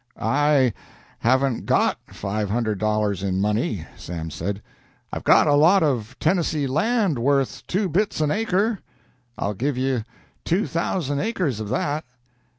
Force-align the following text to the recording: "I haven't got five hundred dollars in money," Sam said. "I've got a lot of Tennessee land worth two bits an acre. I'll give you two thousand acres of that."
"I 0.19 0.73
haven't 1.19 1.67
got 1.67 1.99
five 2.07 2.49
hundred 2.49 2.79
dollars 2.79 3.21
in 3.21 3.39
money," 3.39 3.85
Sam 3.95 4.31
said. 4.31 4.63
"I've 5.13 5.23
got 5.23 5.45
a 5.45 5.53
lot 5.53 5.83
of 5.83 6.17
Tennessee 6.19 6.65
land 6.65 7.19
worth 7.19 7.67
two 7.67 7.87
bits 7.87 8.19
an 8.19 8.31
acre. 8.31 8.79
I'll 9.37 9.53
give 9.53 9.77
you 9.77 10.03
two 10.43 10.65
thousand 10.65 11.19
acres 11.19 11.59
of 11.59 11.69
that." 11.69 12.03